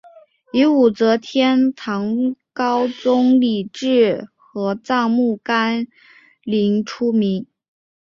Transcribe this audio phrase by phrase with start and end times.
[0.51, 5.85] 以武则天和唐高宗李治合葬墓干
[6.43, 7.45] 陵出名。